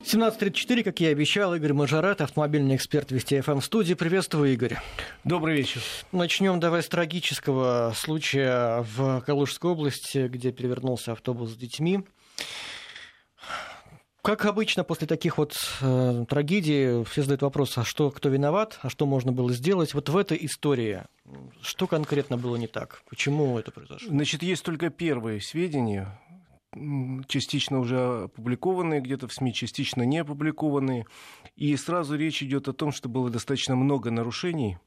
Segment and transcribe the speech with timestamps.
[0.00, 3.94] 17.34, как я и обещал, Игорь Мажорат, автомобильный эксперт Вести ФМ студии.
[3.94, 4.76] Приветствую, Игорь.
[5.24, 5.82] Добрый вечер.
[6.12, 12.04] Начнем давай с трагического случая в Калужской области, где перевернулся автобус с детьми.
[14.22, 18.90] Как обычно, после таких вот э, трагедий все задают вопрос, а что, кто виноват, а
[18.90, 19.94] что можно было сделать.
[19.94, 21.02] Вот в этой истории
[21.60, 23.02] что конкретно было не так?
[23.08, 24.08] Почему это произошло?
[24.08, 26.18] Значит, есть только первые сведения,
[27.28, 31.06] частично уже опубликованные где-то в СМИ, частично не опубликованные.
[31.56, 34.78] И сразу речь идет о том, что было достаточно много нарушений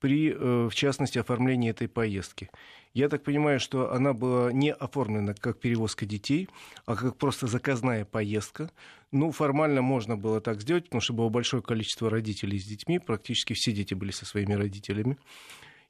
[0.00, 2.50] при, э, в частности, оформлении этой поездки.
[2.92, 6.48] Я так понимаю, что она была не оформлена как перевозка детей,
[6.86, 8.70] а как просто заказная поездка.
[9.12, 13.54] Ну, формально можно было так сделать, потому что было большое количество родителей с детьми, практически
[13.54, 15.16] все дети были со своими родителями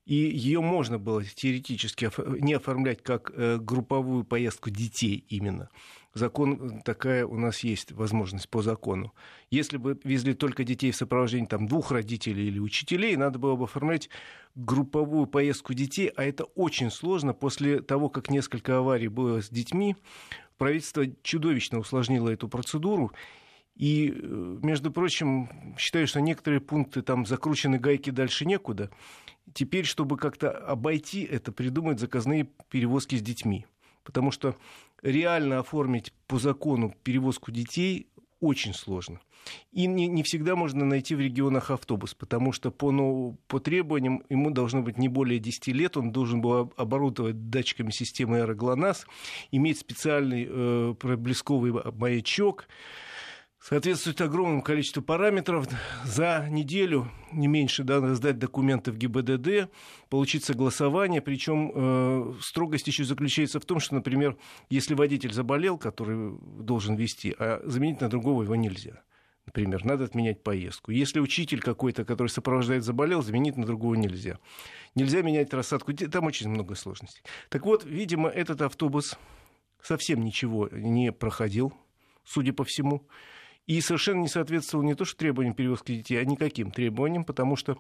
[0.05, 2.11] и ее можно было теоретически
[2.41, 5.69] не оформлять как э, групповую поездку детей именно.
[6.15, 9.15] Закон э, такая у нас есть возможность по закону.
[9.51, 13.65] Если бы везли только детей в сопровождении там, двух родителей или учителей, надо было бы
[13.65, 14.11] оформлять
[14.57, 17.33] групповую поездку детей, а это очень сложно.
[17.33, 19.97] После того, как несколько аварий было с детьми,
[20.59, 23.13] правительство чудовищно усложнило эту процедуру,
[23.75, 28.91] и, э, между прочим, считаю, что некоторые пункты там закручены гайки дальше некуда.
[29.55, 33.67] Теперь, чтобы как-то обойти это, придумать заказные перевозки с детьми.
[34.05, 34.57] Потому что
[35.03, 38.09] реально оформить по закону перевозку детей
[38.41, 39.21] очень сложно.
[39.73, 44.23] И не, не всегда можно найти в регионах автобус, потому что по, ну, по требованиям
[44.29, 49.07] ему должно быть не более 10 лет, он должен был оборудовать датчиками системы аэроглонасс,
[49.51, 52.69] иметь специальный э, проблесковый маячок,
[53.63, 55.69] соответствует огромному количеству параметров.
[56.05, 59.71] За неделю, не меньше, надо сдать документы в ГИБДД,
[60.09, 61.23] получить согласование.
[61.23, 64.37] Причем э, строгость еще заключается в том, что, например,
[64.69, 69.03] если водитель заболел, который должен вести, а заменить на другого его нельзя.
[69.47, 70.93] Например, надо отменять поездку.
[70.93, 74.39] Если учитель какой-то, который сопровождает, заболел, заменить на другого нельзя.
[74.95, 75.93] Нельзя менять рассадку.
[75.93, 77.23] Там очень много сложностей.
[77.49, 79.19] Так вот, видимо, этот автобус
[79.83, 81.73] совсем ничего не проходил,
[82.25, 83.05] судя по всему
[83.67, 87.79] и совершенно не соответствовал не то что требованиям перевозки детей, а никаким требованиям, потому что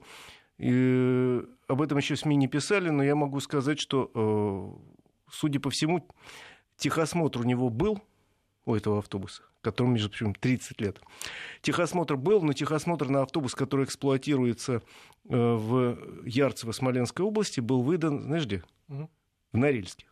[0.58, 5.70] э, об этом еще СМИ не писали, но я могу сказать, что, э, судя по
[5.70, 6.06] всему,
[6.76, 8.00] техосмотр у него был,
[8.64, 11.00] у этого автобуса, которому, между прочим, 30 лет.
[11.62, 14.80] Техосмотр был, но техосмотр на автобус, который эксплуатируется э,
[15.28, 18.62] в Ярцево Смоленской области, был выдан, знаешь где?
[18.88, 19.10] Угу.
[19.52, 20.06] В Норильске.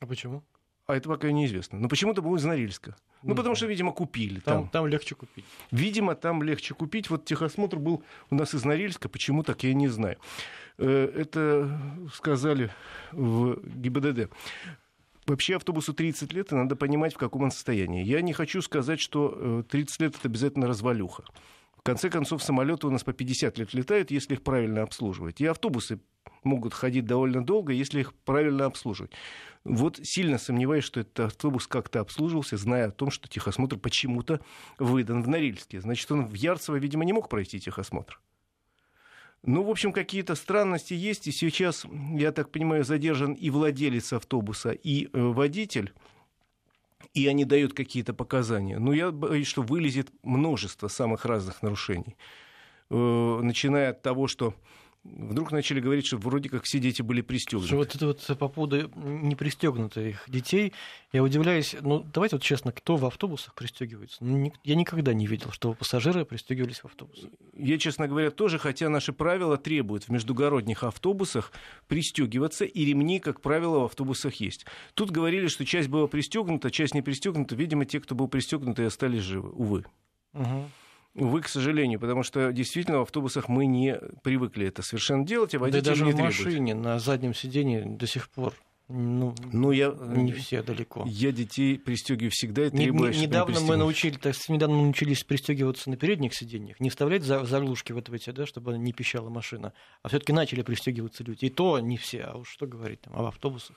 [0.00, 0.42] А почему?
[0.86, 1.78] А это пока неизвестно.
[1.78, 2.96] Но почему-то был из Норильска.
[3.22, 4.40] Ну, потому что, видимо, купили.
[4.40, 4.68] Там, там.
[4.68, 5.44] там легче купить.
[5.70, 7.08] Видимо, там легче купить.
[7.08, 9.08] Вот техосмотр был у нас из Норильска.
[9.08, 10.18] Почему так, я не знаю.
[10.78, 11.80] Э, это
[12.12, 12.70] сказали
[13.12, 14.32] в ГИБДД.
[15.26, 18.02] Вообще автобусу 30 лет, и надо понимать, в каком он состоянии.
[18.02, 21.22] Я не хочу сказать, что 30 э, лет это обязательно развалюха.
[21.76, 25.40] В конце концов, самолеты у нас по 50 лет летают, если их правильно обслуживать.
[25.40, 26.00] И автобусы
[26.44, 29.12] могут ходить довольно долго, если их правильно обслуживать.
[29.64, 34.40] Вот сильно сомневаюсь, что этот автобус как-то обслуживался, зная о том, что техосмотр почему-то
[34.78, 35.80] выдан в Норильске.
[35.80, 38.20] Значит, он в Ярцево, видимо, не мог пройти техосмотр.
[39.44, 41.26] Ну, в общем, какие-то странности есть.
[41.26, 45.92] И сейчас, я так понимаю, задержан и владелец автобуса, и э, водитель.
[47.12, 48.78] И они дают какие-то показания.
[48.78, 52.16] Но я боюсь, что вылезет множество самых разных нарушений.
[52.90, 54.54] Э, начиная от того, что
[55.04, 57.74] вдруг начали говорить, что вроде как все дети были пристегнуты.
[57.74, 60.72] Вот это вот по поводу непристегнутых детей,
[61.12, 64.18] я удивляюсь, ну давайте вот честно, кто в автобусах пристегивается?
[64.20, 67.30] Ну, я никогда не видел, что пассажиры пристегивались в автобусах.
[67.56, 71.52] Я, честно говоря, тоже, хотя наши правила требуют в междугородних автобусах
[71.88, 74.66] пристегиваться, и ремни, как правило, в автобусах есть.
[74.94, 77.54] Тут говорили, что часть была пристегнута, часть не пристегнута.
[77.56, 79.84] Видимо, те, кто был пристегнут, и остались живы, увы.
[80.34, 80.70] Угу.
[81.14, 85.58] Увы, к сожалению, потому что действительно в автобусах мы не привыкли это совершенно делать, а
[85.58, 88.54] водители да даже не в машине на заднем сидении до сих пор
[88.88, 91.04] ну, ну я, не все далеко.
[91.06, 95.88] Я детей пристегиваю всегда и требую, не, Недавно мы научили, так, недавно мы научились пристегиваться
[95.88, 99.72] на передних сиденьях, не вставлять за, заглушки вот в эти, да, чтобы не пищала машина,
[100.02, 101.46] а все-таки начали пристегиваться люди.
[101.46, 103.76] И то не все, а уж что говорить там, в автобусах.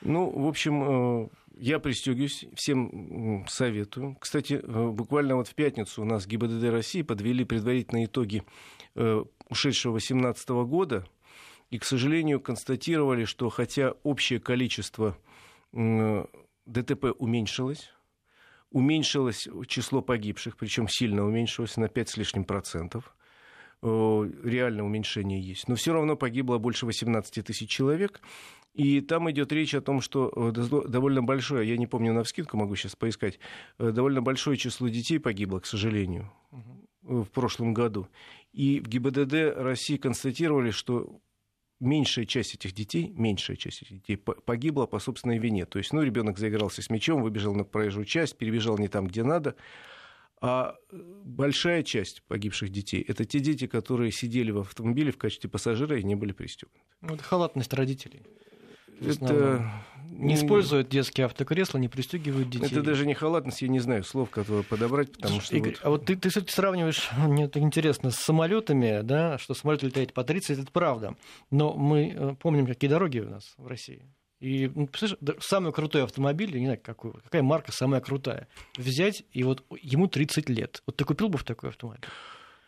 [0.00, 4.16] Ну, в общем, э, я пристегиваюсь, всем советую.
[4.20, 8.42] Кстати, э, буквально вот в пятницу у нас ГИБДД России подвели предварительные итоги
[8.94, 11.06] э, ушедшего 2018 года.
[11.70, 15.18] И, к сожалению, констатировали, что хотя общее количество
[15.72, 17.90] ДТП уменьшилось,
[18.70, 23.14] уменьшилось число погибших, причем сильно уменьшилось на 5 с лишним процентов.
[23.82, 25.68] реальное уменьшение есть.
[25.68, 28.20] Но все равно погибло больше 18 тысяч человек.
[28.74, 32.76] И там идет речь о том, что довольно большое, я не помню на вскидку, могу
[32.76, 33.38] сейчас поискать,
[33.78, 36.30] довольно большое число детей погибло, к сожалению,
[37.02, 38.08] в прошлом году.
[38.52, 41.20] И в ГИБДД России констатировали, что
[41.80, 45.66] меньшая часть этих детей, меньшая часть этих детей погибла по собственной вине.
[45.66, 49.22] То есть, ну, ребенок заигрался с мячом, выбежал на проезжую часть, перебежал не там, где
[49.22, 49.56] надо.
[50.40, 55.98] А большая часть погибших детей– это те дети, которые сидели в автомобиле в качестве пассажира
[55.98, 56.80] и не были пристегнуты.
[57.00, 58.22] Ну, это халатность родителей.
[59.00, 59.70] Это...
[60.10, 62.66] Не используют детские автокресла, не пристегивают детей.
[62.66, 65.56] Это даже не халатность, я не знаю слов, которые подобрать, потому что...
[65.56, 65.80] Игорь, вот...
[65.84, 70.24] а вот ты, ты сравниваешь, мне это интересно, с самолетами, да, что самолет летает по
[70.24, 71.14] 30, это правда.
[71.52, 74.02] Но мы э, помним, какие дороги у нас в России.
[74.40, 74.88] И, ну,
[75.40, 80.08] самый крутой автомобиль, я не знаю, какой, какая марка самая крутая, взять, и вот ему
[80.08, 80.82] 30 лет.
[80.86, 82.02] Вот ты купил бы в такой автомобиль?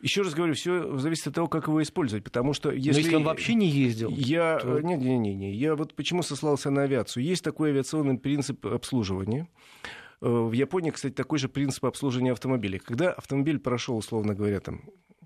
[0.01, 2.93] Еще раз говорю, все зависит от того, как его использовать, потому что если...
[2.93, 4.11] Но если он вообще не ездил?
[4.11, 4.59] Я...
[4.59, 4.81] То...
[4.81, 5.55] Не, не, не, не.
[5.55, 7.23] Я вот почему сослался на авиацию.
[7.23, 9.49] Есть такой авиационный принцип обслуживания.
[10.23, 12.79] Э, в Японии, кстати, такой же принцип обслуживания автомобилей.
[12.79, 14.83] Когда автомобиль прошел, условно говоря, там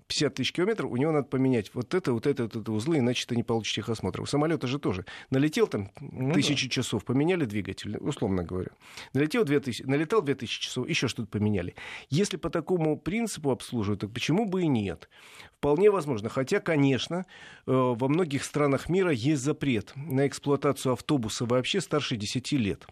[0.07, 3.25] 50 тысяч километров, у него надо поменять вот это, вот это, вот это узлы, иначе
[3.27, 4.21] ты не получишь техосмотра.
[4.21, 5.05] У самолета же тоже.
[5.31, 6.71] Налетел там ну, тысячи да.
[6.71, 8.69] часов, поменяли двигатель, условно говоря.
[9.13, 11.75] Налетел 2000, налетал 2000 часов, еще что-то поменяли.
[12.09, 15.09] Если по такому принципу обслуживают, то почему бы и нет?
[15.57, 16.29] Вполне возможно.
[16.29, 17.25] Хотя, конечно,
[17.65, 22.85] э, во многих странах мира есть запрет на эксплуатацию автобуса вообще старше 10 лет.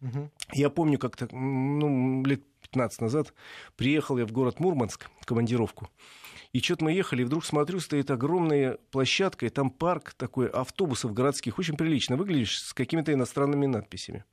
[0.00, 0.30] Угу.
[0.52, 3.34] Я помню, как-то ну, лет 15 назад
[3.76, 5.88] приехал я в город Мурманск в командировку.
[6.52, 11.12] И что-то мы ехали, и вдруг смотрю, стоит огромная площадка, и там парк такой автобусов
[11.12, 14.24] городских, очень прилично выглядишь, с какими-то иностранными надписями.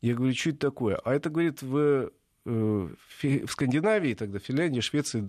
[0.00, 0.96] Я говорю, что это такое?
[0.96, 2.10] А это, говорит, в,
[2.44, 5.26] в Скандинавии, тогда Финляндии, Швеции,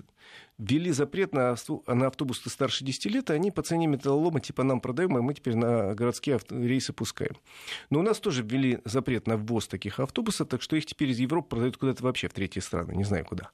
[0.58, 5.16] ввели запрет на, автобусы старше 10 лет, и они по цене металлолома типа нам продаем,
[5.16, 7.38] а мы теперь на городские рейсы пускаем.
[7.90, 11.20] Но у нас тоже ввели запрет на ввоз таких автобусов, так что их теперь из
[11.20, 13.52] Европы продают куда-то вообще в третьи страны, не знаю куда.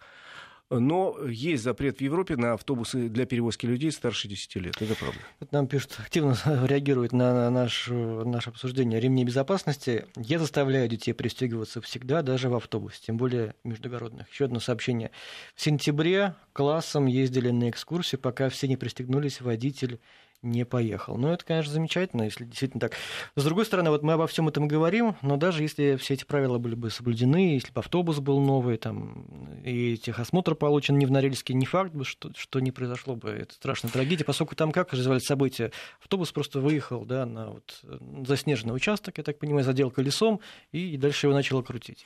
[0.71, 4.81] Но есть запрет в Европе на автобусы для перевозки людей старше 10 лет.
[4.81, 5.19] Это правда.
[5.51, 10.05] Нам пишут, активно реагирует на наш, наше обсуждение ремней безопасности.
[10.15, 14.29] Я заставляю детей пристегиваться всегда, даже в автобусе, тем более междугородных.
[14.31, 15.11] Еще одно сообщение.
[15.55, 19.99] В сентябре классом ездили на экскурсию, пока все не пристегнулись, водитель
[20.41, 21.17] не поехал.
[21.17, 22.93] Ну, это, конечно, замечательно, если действительно так.
[23.35, 26.57] С другой стороны, вот мы обо всем этом говорим, но даже если все эти правила
[26.57, 29.25] были бы соблюдены, если бы автобус был новый, там,
[29.63, 33.29] и техосмотр получен не в Норильске, не факт бы, что, что не произошло бы.
[33.29, 35.71] Это страшная трагедия, поскольку там как развивались события?
[36.01, 37.79] Автобус просто выехал да, на вот
[38.25, 40.39] заснеженный участок, я так понимаю, задел колесом,
[40.71, 42.05] и дальше его начало крутить.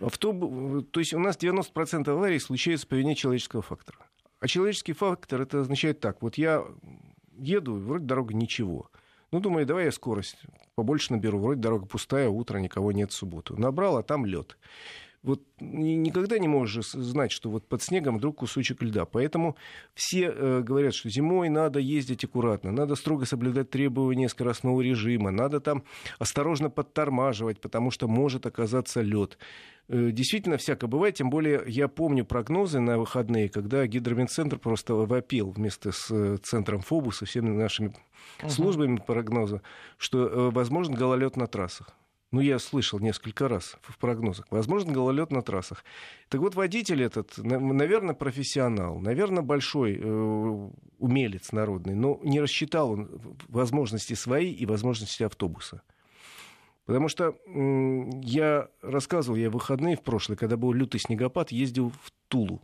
[0.00, 3.98] Автобус, то есть у нас 90% аварий случается по вине человеческого фактора.
[4.40, 6.22] А человеческий фактор это означает так.
[6.22, 6.64] Вот я
[7.36, 8.90] еду, вроде дорога ничего.
[9.30, 10.36] Ну, думаю, давай я скорость
[10.74, 11.38] побольше наберу.
[11.38, 13.58] Вроде дорога пустая, утро, никого нет в субботу.
[13.58, 14.58] Набрал, а там лед.
[15.22, 19.04] Вот никогда не можешь знать, что вот под снегом вдруг кусочек льда.
[19.04, 19.56] Поэтому
[19.94, 25.60] все э, говорят, что зимой надо ездить аккуратно, надо строго соблюдать требования скоростного режима, надо
[25.60, 25.84] там
[26.18, 29.38] осторожно подтормаживать, потому что может оказаться лед.
[29.88, 35.50] Э, действительно всякое бывает, тем более я помню прогнозы на выходные, когда гидромедцентр просто вопил
[35.50, 37.94] вместе с э, центром ФОБУСа, всеми нашими
[38.40, 38.50] uh-huh.
[38.50, 39.62] службами прогноза,
[39.98, 41.94] что э, возможен гололед на трассах.
[42.32, 44.46] Ну, я слышал несколько раз в прогнозах.
[44.50, 45.84] Возможно, гололед на трассах.
[46.30, 53.36] Так вот, водитель этот, наверное, профессионал, наверное, большой э, умелец народный, но не рассчитал он
[53.48, 55.82] возможности свои и возможности автобуса.
[56.86, 57.36] Потому что
[58.22, 62.62] я рассказывал, я в выходные в прошлый, когда был лютый снегопад, ездил в Тулу.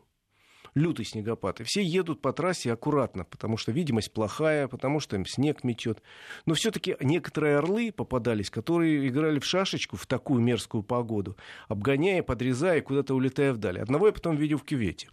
[0.74, 1.60] Лютый снегопад.
[1.60, 6.02] И все едут по трассе аккуратно, потому что видимость плохая, потому что им снег метет.
[6.46, 11.36] Но все-таки некоторые орлы попадались, которые играли в шашечку в такую мерзкую погоду,
[11.68, 13.80] обгоняя, подрезая, куда-то улетая вдали.
[13.80, 15.08] Одного я потом видел в кювете.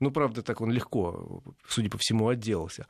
[0.00, 2.86] Ну, правда, так он легко, судя по всему, отделался.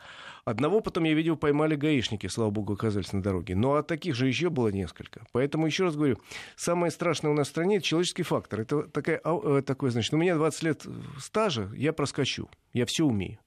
[0.47, 3.57] Одного потом я видел, поймали гаишники, слава богу, оказались на дороге.
[3.57, 5.27] Но а таких же еще было несколько.
[5.33, 6.21] Поэтому, еще раз говорю,
[6.55, 8.61] самое страшное у нас в стране– это человеческий фактор.
[8.61, 10.87] Это такая, э, такой, значит, у меня 20 лет
[11.19, 13.41] стажа, я проскочу, я все умею.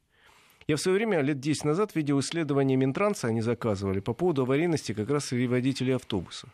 [0.68, 4.94] Я в свое время, лет 10 назад, видел исследование Минтранса, они заказывали, по поводу аварийности
[4.94, 6.50] как раз среди водителей автобуса.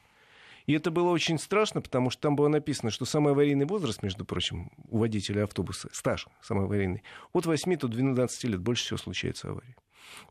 [0.67, 4.25] И это было очень страшно, потому что там было написано, что самый аварийный возраст, между
[4.25, 7.01] прочим, у водителя автобуса, стаж самый аварийный,
[7.33, 9.75] от 8 до 12 лет больше всего случается аварий.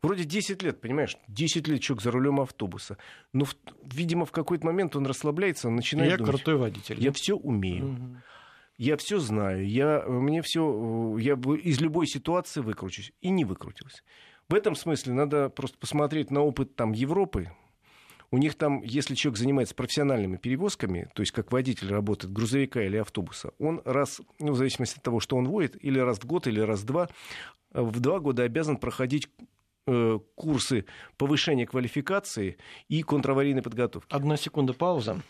[0.01, 2.97] Вроде 10 лет, понимаешь, 10 лет человек за рулем автобуса.
[3.33, 3.45] Но,
[3.83, 6.99] видимо, в какой-то момент он расслабляется, он начинает Я думать, крутой водитель.
[6.99, 7.13] Я да?
[7.13, 7.93] все умею.
[7.93, 8.17] Угу.
[8.77, 13.13] Я все знаю, я, мне все, я из любой ситуации выкручусь.
[13.21, 14.03] И не выкрутился.
[14.49, 17.51] В этом смысле надо просто посмотреть на опыт там, Европы,
[18.31, 22.97] у них там, если человек занимается профессиональными перевозками, то есть как водитель работает грузовика или
[22.97, 26.47] автобуса, он раз, ну, в зависимости от того, что он водит, или раз в год,
[26.47, 27.09] или раз в два,
[27.71, 29.29] в два года обязан проходить
[30.35, 30.85] курсы
[31.17, 34.13] повышения квалификации и контраварийной подготовки.
[34.13, 35.21] Одна секунда пауза.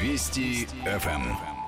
[0.00, 1.59] Вести ФМ.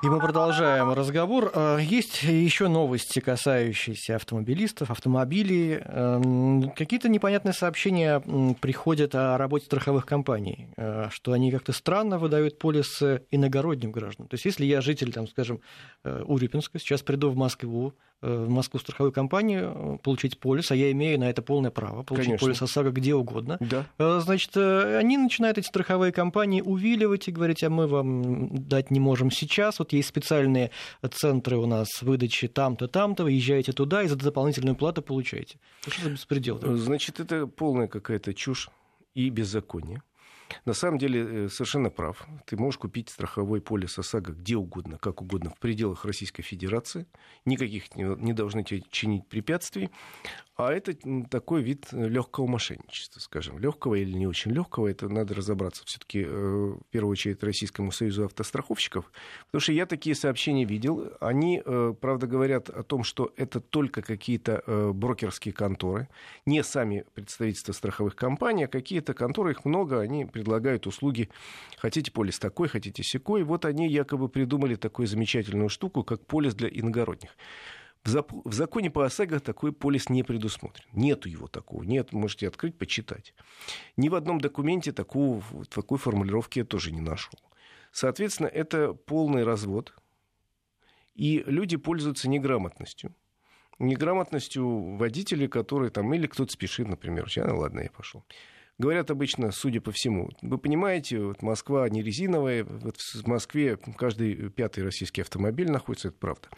[0.00, 1.50] И мы продолжаем разговор.
[1.52, 5.80] Э, есть еще новости, касающиеся автомобилистов, автомобилей.
[5.84, 8.20] Эм, какие-то непонятные сообщения
[8.60, 14.28] приходят о работе страховых компаний, э, что они как-то странно выдают полисы иногородним гражданам.
[14.28, 15.62] То есть если я житель, там, скажем,
[16.04, 20.74] э, Урюпинска, сейчас приду в Москву, Э, в Москву страховую компанию, э, получить полис, а
[20.74, 22.46] я имею на это полное право, получить Конечно.
[22.46, 23.58] полис ОСАГО где угодно.
[23.60, 23.86] Да.
[23.98, 28.98] Э, значит, они начинают эти страховые компании увиливать и говорить, а мы вам дать не
[28.98, 30.70] можем сейчас, вот есть специальные
[31.10, 33.32] центры у нас выдачи там-то, там-то, вы
[33.72, 35.58] туда и за дополнительную плату получаете.
[35.86, 36.58] Что за беспредел?
[36.76, 38.68] Значит, это полная какая-то чушь
[39.14, 40.02] и беззаконие.
[40.64, 42.26] На самом деле э, совершенно прав.
[42.46, 47.06] Ты можешь купить страховой полис ОСАГО где угодно, как угодно, в пределах Российской Федерации.
[47.44, 49.90] Никаких не должны тебе чинить препятствий.
[50.60, 50.92] А это
[51.30, 53.60] такой вид легкого мошенничества, скажем.
[53.60, 58.24] Легкого или не очень легкого, это надо разобраться все-таки э, в первую очередь Российскому союзу
[58.24, 59.04] автостраховщиков.
[59.46, 61.12] Потому что я такие сообщения видел.
[61.20, 66.08] Они, э, правда, говорят о том, что это только какие-то брокерские конторы,
[66.44, 71.28] не сами представительства страховых компаний, а какие-то конторы, их много, они предлагают услуги.
[71.76, 73.44] Хотите полис такой, хотите секой.
[73.44, 77.30] Вот они якобы придумали такую замечательную штуку, как полис для иногородних.
[78.08, 80.86] В законе по ОСАГО такой полис не предусмотрен.
[80.92, 81.82] Нету его такого.
[81.82, 83.34] Нет, можете открыть, почитать.
[83.96, 87.38] Ни в одном документе такого, такой формулировки я тоже не нашел.
[87.92, 89.94] Соответственно, это полный развод.
[91.14, 93.14] И люди пользуются неграмотностью.
[93.78, 97.28] Неграмотностью водителей, которые там, или кто-то спешит, например.
[97.36, 98.24] Ну ладно, я пошел.
[98.78, 104.50] Говорят обычно, судя по всему, вы понимаете, вот Москва не резиновая, вот в Москве каждый
[104.50, 106.48] пятый российский автомобиль находится, это правда.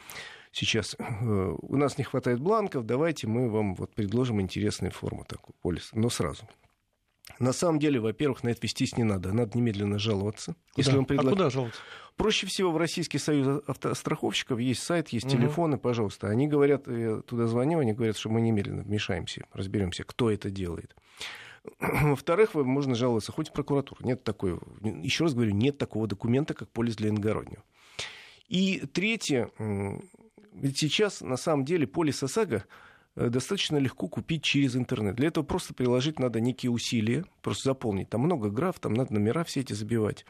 [0.52, 5.54] Сейчас э, у нас не хватает бланков, давайте мы вам вот предложим интересную форму такую
[5.62, 6.48] полиса, но сразу.
[7.38, 9.32] На самом деле, во-первых, на это вестись не надо.
[9.32, 10.54] Надо немедленно жаловаться.
[10.74, 10.84] Куда?
[10.84, 11.26] Если он предлаг...
[11.26, 11.80] А куда жаловаться?
[12.16, 15.36] Проще всего в Российский союз автостраховщиков есть сайт, есть угу.
[15.36, 16.28] телефоны, пожалуйста.
[16.28, 20.94] Они говорят, я туда звоню, они говорят, что мы немедленно вмешаемся, разберемся, кто это делает.
[21.80, 24.04] Во-вторых, можно жаловаться хоть в прокуратуру.
[24.04, 27.62] Нет такой, еще раз говорю, нет такого документа, как полис для иногороднего.
[28.48, 29.50] И третье,
[30.60, 32.64] ведь сейчас на самом деле полис ОСАГО
[33.16, 35.16] э, достаточно легко купить через интернет.
[35.16, 38.10] Для этого просто приложить надо некие усилия, просто заполнить.
[38.10, 40.26] Там много граф, там надо номера все эти забивать.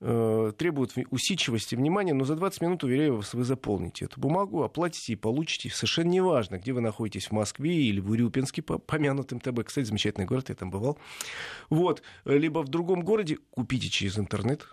[0.00, 5.12] Э, требует усидчивости, внимания, но за 20 минут, уверяю вас, вы заполните эту бумагу, оплатите
[5.12, 5.68] и получите.
[5.70, 9.64] Совершенно неважно, где вы находитесь, в Москве или в Урюпинске, помянутым ТБ.
[9.64, 10.98] Кстати, замечательный город, я там бывал.
[11.68, 12.02] Вот.
[12.24, 14.68] Либо в другом городе купите через интернет,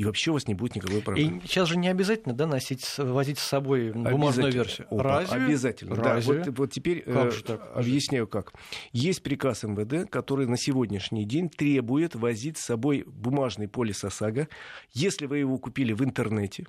[0.00, 1.42] и вообще у вас не будет никакой проблемы.
[1.44, 4.86] И сейчас же не обязательно да, носить, возить с собой бумажную версию.
[4.90, 5.44] Опа, Разве?
[5.44, 5.94] Обязательно.
[5.94, 6.38] Разве?
[6.38, 7.70] Да, вот, вот теперь как э, же так?
[7.74, 8.54] объясняю как.
[8.92, 14.48] Есть приказ МВД, который на сегодняшний день требует возить с собой бумажный полис ОСАГО,
[14.94, 16.64] если вы его купили в интернете,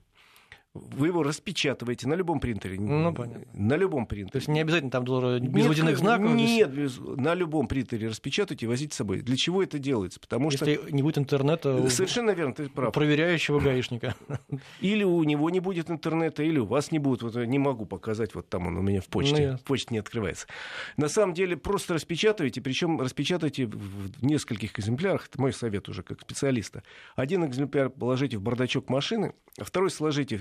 [0.73, 2.79] вы его распечатываете на любом принтере.
[2.79, 3.45] Ну, понятно.
[3.53, 4.31] На любом принтере.
[4.31, 6.31] То есть не обязательно там без водяных знаков?
[6.31, 9.21] Нет, без, на любом принтере распечатайте и возите с собой.
[9.21, 10.19] Для чего это делается?
[10.21, 10.91] Потому Если что...
[10.91, 11.89] не будет интернета...
[11.89, 12.93] Совершенно верно, ты прав.
[12.93, 14.15] Проверяющего гаишника.
[14.79, 17.21] Или у него не будет интернета, или у вас не будет.
[17.21, 19.51] Вот не могу показать, вот там он у меня в почте.
[19.51, 20.47] Ну, в почте не открывается.
[20.95, 25.27] На самом деле просто распечатывайте, причем распечатайте в нескольких экземплярах.
[25.27, 26.83] Это мой совет уже как специалиста.
[27.15, 30.39] Один экземпляр положите в бардачок машины, а второй сложите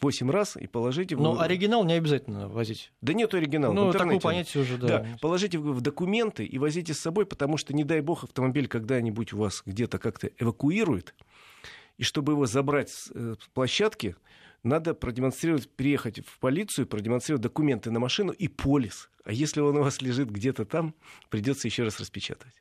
[0.00, 1.16] 8 раз и положите...
[1.16, 1.40] Но в...
[1.40, 2.92] оригинал не обязательно возить.
[3.00, 3.72] Да нет оригинала.
[3.72, 4.86] Ну, такое понятие уже, да.
[4.86, 5.06] да.
[5.20, 9.38] Положите в документы и возите с собой, потому что, не дай бог, автомобиль когда-нибудь у
[9.38, 11.14] вас где-то как-то эвакуирует,
[11.96, 14.16] и чтобы его забрать с э, площадки,
[14.62, 19.10] надо продемонстрировать, приехать в полицию, продемонстрировать документы на машину и полис.
[19.24, 20.94] А если он у вас лежит где-то там,
[21.28, 22.52] придется еще раз распечатать.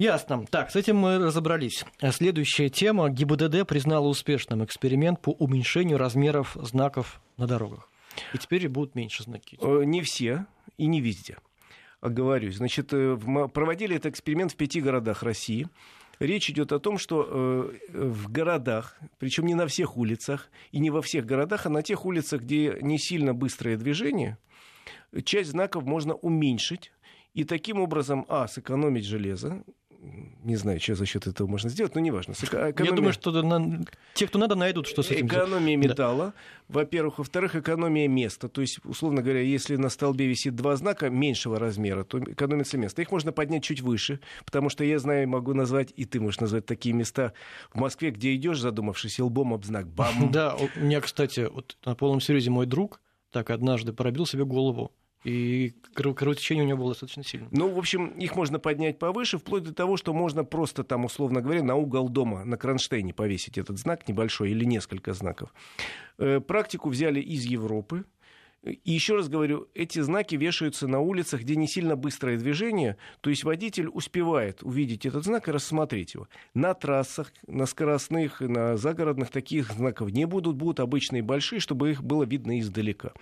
[0.00, 0.46] Ясно.
[0.46, 1.84] Так, с этим мы разобрались.
[2.12, 3.10] Следующая тема.
[3.10, 7.86] ГИБДД признала успешным эксперимент по уменьшению размеров знаков на дорогах.
[8.32, 9.58] И теперь будут меньше знаки.
[9.60, 10.46] Э, не все
[10.78, 11.36] и не везде.
[12.00, 12.56] Оговорюсь.
[12.56, 13.18] Значит, э,
[13.52, 15.68] проводили этот эксперимент в пяти городах России.
[16.18, 20.88] Речь идет о том, что э, в городах, причем не на всех улицах и не
[20.88, 24.38] во всех городах, а на тех улицах, где не сильно быстрое движение,
[25.24, 26.90] часть знаков можно уменьшить
[27.34, 29.62] и таким образом, а, сэкономить железо,
[30.42, 32.32] не знаю, что за счет этого можно сделать, но неважно.
[32.32, 32.74] Экономия...
[32.78, 33.84] Я думаю, что на...
[34.14, 36.34] те, кто надо, найдут, что с этим Экономия металла, да.
[36.68, 37.18] во-первых.
[37.18, 38.48] Во-вторых, экономия места.
[38.48, 43.02] То есть, условно говоря, если на столбе висит два знака меньшего размера, то экономится место.
[43.02, 46.64] Их можно поднять чуть выше, потому что я знаю, могу назвать, и ты можешь назвать
[46.64, 47.34] такие места
[47.72, 49.86] в Москве, где идешь, задумавшись, лбом об знак.
[49.86, 50.30] Бам!
[50.30, 54.92] Да, у меня, кстати, вот на полном серьезе мой друг так однажды пробил себе голову
[55.24, 57.48] и кровотечение у него было достаточно сильное.
[57.52, 61.42] Ну, в общем, их можно поднять повыше, вплоть до того, что можно просто там, условно
[61.42, 65.52] говоря, на угол дома, на кронштейне повесить этот знак небольшой или несколько знаков.
[66.18, 68.04] Э, практику взяли из Европы.
[68.62, 73.30] И еще раз говорю, эти знаки вешаются на улицах, где не сильно быстрое движение, то
[73.30, 76.28] есть водитель успевает увидеть этот знак и рассмотреть его.
[76.52, 82.04] На трассах, на скоростных, на загородных таких знаков не будут, будут обычные большие, чтобы их
[82.04, 83.12] было видно издалека.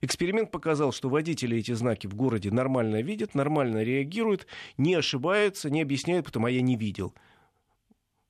[0.00, 4.46] Эксперимент показал, что водители эти знаки в городе нормально видят, нормально реагируют,
[4.78, 7.14] не ошибаются, не объясняют, потому а я не видел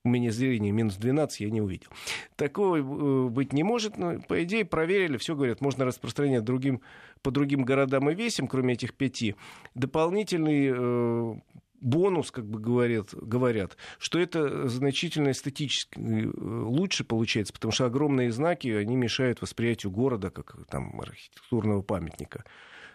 [0.05, 1.89] у меня зрение минус 12, я не увидел.
[2.37, 3.97] Такого э, быть не может.
[3.97, 6.83] Но, по идее, проверили, все говорят, можно распространять другим,
[7.23, 9.35] по другим городам и весям, кроме этих пяти.
[9.75, 11.35] Дополнительный э,
[11.81, 18.31] бонус, как бы говорят, говорят, что это значительно эстетически э, лучше получается, потому что огромные
[18.31, 22.45] знаки, они мешают восприятию города как там архитектурного памятника.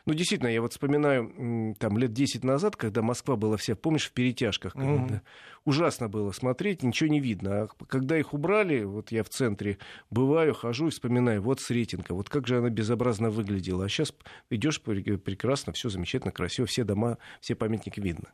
[0.05, 4.11] Ну, действительно, я вот вспоминаю там лет 10 назад, когда Москва была вся, помнишь, в
[4.11, 4.75] перетяжках.
[4.75, 5.21] Mm-hmm.
[5.65, 7.63] Ужасно было смотреть, ничего не видно.
[7.63, 9.77] А когда их убрали, вот я в центре
[10.09, 13.85] бываю, хожу и вспоминаю, вот Сретенка, вот как же она безобразно выглядела.
[13.85, 14.13] А сейчас
[14.49, 18.29] идешь прекрасно, все замечательно, красиво, все дома, все памятники видно.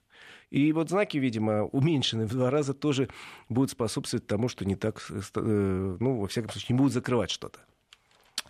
[0.51, 3.09] И вот знаки, видимо, уменьшены в два раза тоже
[3.49, 7.59] будут способствовать тому, что не так, э, ну, во всяком случае, не будут закрывать что-то.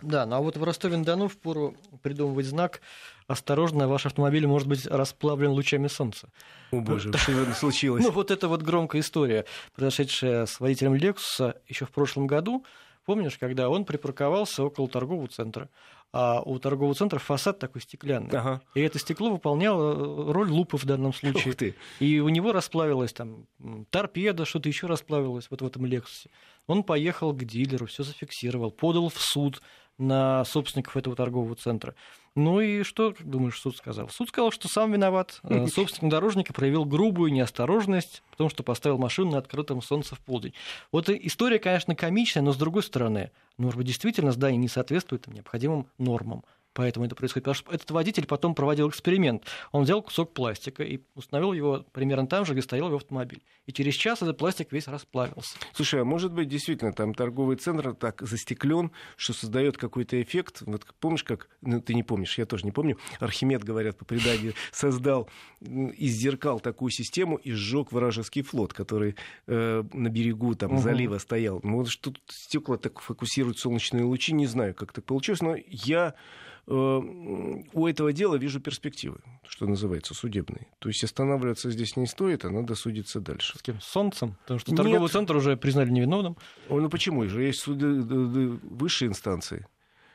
[0.02, 2.80] Да, ну а вот в Ростове-на-Дону впору придумывать знак
[3.26, 6.28] «Осторожно, ваш автомобиль может быть расплавлен лучами солнца».
[6.70, 8.04] О боже, что случилось?
[8.04, 12.64] Ну вот это вот громкая история, произошедшая с водителем Лексуса еще в прошлом году.
[13.04, 15.68] Помнишь, когда он припарковался около торгового центра?
[16.12, 18.30] а у торгового центра фасад такой стеклянный.
[18.30, 18.62] Ага.
[18.74, 21.50] И это стекло выполняло роль лупы в данном случае.
[21.50, 21.74] Ух ты.
[22.00, 23.46] И у него расплавилась там
[23.90, 26.30] торпеда, что-то еще расплавилось вот в этом Лексусе.
[26.66, 29.60] Он поехал к дилеру, все зафиксировал, подал в суд
[29.98, 31.94] на собственников этого торгового центра.
[32.34, 34.10] Ну и что, как думаешь, суд сказал?
[34.10, 35.40] Суд сказал, что сам виноват.
[35.42, 40.52] Э, собственник дорожника проявил грубую неосторожность, потому что поставил машину на открытом солнце в полдень.
[40.92, 45.26] Вот история, конечно, комичная, но с другой стороны, ну, может быть, действительно здание не соответствует
[45.28, 46.44] необходимым нормам.
[46.76, 47.44] Поэтому это происходит.
[47.44, 49.44] Потому что этот водитель потом проводил эксперимент.
[49.72, 53.42] Он взял кусок пластика и установил его примерно там же, где стоял его автомобиль.
[53.64, 55.56] И через час этот пластик весь расплавился.
[55.72, 60.62] Слушай, а может быть, действительно, там торговый центр так застеклен, что создает какой-то эффект.
[60.66, 64.52] Вот помнишь, как, ну ты не помнишь, я тоже не помню, Архимед, говорят, по преданию,
[64.70, 70.82] создал из зеркал такую систему и сжег вражеский флот, который э, на берегу там, угу.
[70.82, 71.60] залива стоял.
[71.62, 76.14] Ну, вот что стекла так фокусируют солнечные лучи, не знаю, как так получилось, но я
[76.66, 80.66] у этого дела вижу перспективы, что называется, судебные.
[80.80, 83.56] То есть останавливаться здесь не стоит, а надо судиться дальше.
[83.58, 83.80] С кем?
[83.80, 84.36] С Солнцем?
[84.42, 85.12] Потому что торговый Нет.
[85.12, 86.36] центр уже признали невиновным.
[86.68, 87.42] Ну почему же?
[87.42, 89.66] Есть суды высшей инстанции.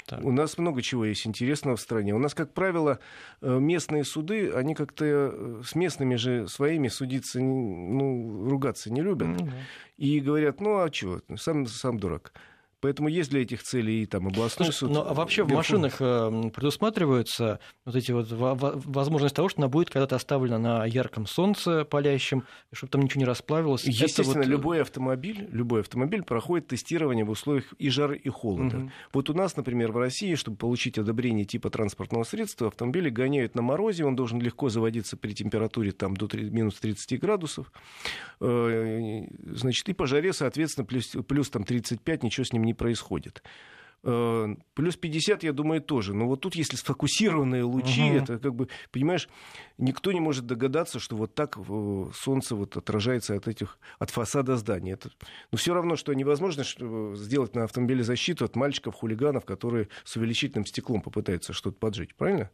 [0.06, 0.26] Так.
[0.26, 2.14] У нас много чего есть интересного в стране.
[2.14, 3.00] У нас, как правило,
[3.42, 9.30] э, местные суды, они как-то э, с местными же своими судиться, ну, ругаться не любят.
[9.30, 9.52] Mm-hmm.
[9.98, 12.34] И говорят, ну а чего, сам, сам дурак.
[12.82, 14.92] Поэтому есть для этих целей и там областной Слушай, суд.
[14.92, 19.92] Ну, а вообще в машинах э, предусматриваются вот эти вот возможность того, что она будет
[19.92, 23.84] когда-то оставлена на ярком солнце палящем, чтобы там ничего не расплавилось.
[23.84, 24.48] Естественно, вот...
[24.48, 28.78] любой автомобиль, любой автомобиль проходит тестирование в условиях и жары, и холода.
[28.78, 28.92] Угу.
[29.14, 33.62] Вот у нас, например, в России, чтобы получить одобрение типа транспортного средства, автомобили гоняют на
[33.62, 37.72] морозе, он должен легко заводиться при температуре там, до 3, минус 30 градусов.
[38.40, 42.74] Э, значит, и по жаре, соответственно, плюс, плюс там 35, ничего с ним не не
[42.74, 43.44] происходит.
[44.04, 46.14] Э, плюс 50, я думаю, тоже.
[46.14, 48.18] Но вот тут, если сфокусированные лучи, угу.
[48.18, 49.30] это как бы, понимаешь,
[49.78, 54.58] никто не может догадаться, что вот так э, солнце вот отражается от этих, от фасада
[54.58, 54.94] здания.
[54.94, 55.12] Это,
[55.52, 56.64] но все равно, что невозможно
[57.16, 62.16] сделать на автомобиле защиту от мальчиков, хулиганов, которые с увеличительным стеклом попытаются что-то поджечь.
[62.16, 62.50] Правильно?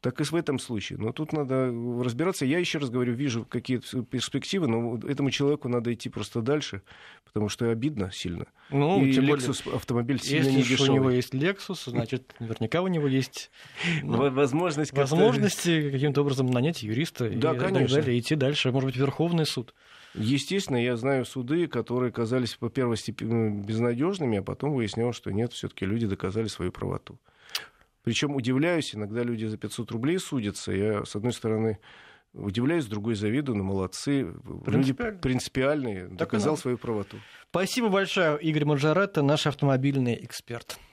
[0.00, 0.98] Так и в этом случае.
[0.98, 1.66] Но тут надо
[2.02, 2.46] разбираться.
[2.46, 6.80] Я еще раз говорю, вижу какие-то перспективы, но этому человеку надо идти просто дальше,
[7.26, 8.46] потому что обидно сильно.
[8.70, 10.90] Ну, и Lexus более, автомобиль сильно если не дешевый.
[10.90, 13.50] у него есть Lexus, значит, наверняка у него есть
[14.02, 17.78] ну, возможность возможности каким-то образом нанять юриста да, и конечно.
[17.80, 19.74] так далее, идти дальше, может быть, Верховный суд.
[20.14, 25.84] Естественно, я знаю суды, которые казались по первости безнадежными, а потом выяснялось, что нет, все-таки
[25.84, 27.18] люди доказали свою правоту.
[28.02, 30.72] Причем удивляюсь, иногда люди за 500 рублей судятся.
[30.72, 31.78] Я, с одной стороны,
[32.32, 34.32] Удивляюсь, другой завидую, но молодцы.
[34.66, 37.16] Люди принципиальные, доказал свою правоту.
[37.50, 40.78] Спасибо большое, Игорь Маджаретто, наш автомобильный эксперт.